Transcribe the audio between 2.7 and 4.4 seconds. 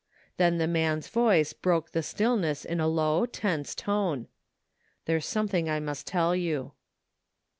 a low tense tone."